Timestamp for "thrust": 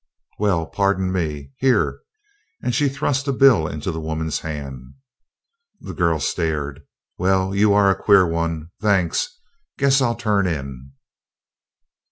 2.89-3.27